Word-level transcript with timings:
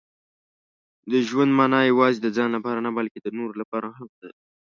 •د 1.11 1.13
ژوند 1.27 1.51
مانا 1.57 1.79
یوازې 1.91 2.19
د 2.21 2.27
ځان 2.37 2.49
لپاره 2.57 2.79
نه، 2.85 2.91
بلکې 2.97 3.19
د 3.21 3.27
نورو 3.37 3.53
لپاره 3.61 3.87
هم 3.97 4.09
ده. 4.19 4.29